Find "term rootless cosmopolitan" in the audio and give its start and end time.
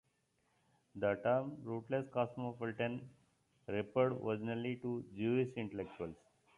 1.23-3.07